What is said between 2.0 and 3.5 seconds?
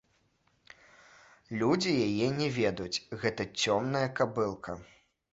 яе не ведаюць, гэта